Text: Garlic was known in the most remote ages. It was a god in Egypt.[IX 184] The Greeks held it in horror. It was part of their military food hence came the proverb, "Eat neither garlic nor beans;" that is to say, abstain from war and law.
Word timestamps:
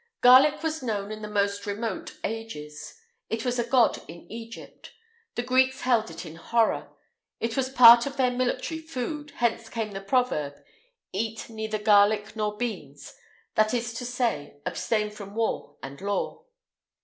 Garlic 0.21 0.63
was 0.63 0.81
known 0.81 1.11
in 1.11 1.21
the 1.21 1.27
most 1.27 1.67
remote 1.67 2.17
ages. 2.23 2.99
It 3.29 3.45
was 3.45 3.59
a 3.59 3.63
god 3.69 3.99
in 4.07 4.21
Egypt.[IX 4.31 4.57
184] 5.35 5.35
The 5.35 5.43
Greeks 5.47 5.81
held 5.81 6.09
it 6.09 6.25
in 6.25 6.37
horror. 6.37 6.89
It 7.39 7.55
was 7.55 7.69
part 7.69 8.07
of 8.07 8.17
their 8.17 8.31
military 8.31 8.79
food 8.81 9.29
hence 9.35 9.69
came 9.69 9.91
the 9.91 10.01
proverb, 10.01 10.55
"Eat 11.13 11.51
neither 11.51 11.77
garlic 11.77 12.35
nor 12.35 12.57
beans;" 12.57 13.13
that 13.53 13.75
is 13.75 13.93
to 13.93 14.05
say, 14.05 14.59
abstain 14.65 15.11
from 15.11 15.35
war 15.35 15.77
and 15.83 16.01
law. 16.01 16.45